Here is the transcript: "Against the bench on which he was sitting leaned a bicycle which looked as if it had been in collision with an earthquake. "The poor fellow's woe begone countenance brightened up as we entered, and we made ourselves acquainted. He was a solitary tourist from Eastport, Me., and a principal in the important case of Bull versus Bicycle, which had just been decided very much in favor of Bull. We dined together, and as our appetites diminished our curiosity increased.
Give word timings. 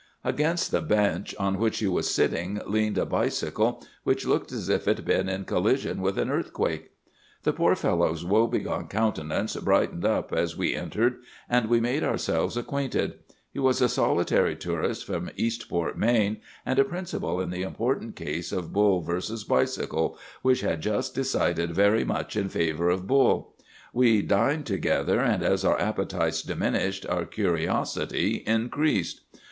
"Against 0.23 0.71
the 0.71 0.81
bench 0.81 1.35
on 1.37 1.59
which 1.59 1.77
he 1.77 1.85
was 1.85 2.11
sitting 2.11 2.59
leaned 2.65 2.97
a 2.97 3.05
bicycle 3.05 3.83
which 4.03 4.25
looked 4.25 4.51
as 4.51 4.67
if 4.67 4.87
it 4.87 4.97
had 4.97 5.05
been 5.05 5.29
in 5.29 5.45
collision 5.45 6.01
with 6.01 6.17
an 6.17 6.27
earthquake. 6.31 6.89
"The 7.43 7.53
poor 7.53 7.75
fellow's 7.75 8.25
woe 8.25 8.47
begone 8.47 8.87
countenance 8.87 9.55
brightened 9.57 10.03
up 10.03 10.33
as 10.33 10.57
we 10.57 10.73
entered, 10.73 11.17
and 11.47 11.67
we 11.69 11.79
made 11.79 12.03
ourselves 12.03 12.57
acquainted. 12.57 13.19
He 13.53 13.59
was 13.59 13.79
a 13.79 13.87
solitary 13.87 14.55
tourist 14.55 15.05
from 15.05 15.29
Eastport, 15.35 15.99
Me., 15.99 16.41
and 16.65 16.79
a 16.79 16.83
principal 16.83 17.39
in 17.39 17.51
the 17.51 17.61
important 17.61 18.15
case 18.15 18.51
of 18.51 18.73
Bull 18.73 19.01
versus 19.01 19.43
Bicycle, 19.43 20.17
which 20.41 20.61
had 20.61 20.81
just 20.81 21.13
been 21.13 21.21
decided 21.21 21.75
very 21.75 22.03
much 22.03 22.35
in 22.35 22.49
favor 22.49 22.89
of 22.89 23.05
Bull. 23.05 23.53
We 23.93 24.23
dined 24.23 24.65
together, 24.65 25.19
and 25.19 25.43
as 25.43 25.63
our 25.63 25.79
appetites 25.79 26.41
diminished 26.41 27.05
our 27.07 27.25
curiosity 27.25 28.37
increased. 28.47 29.21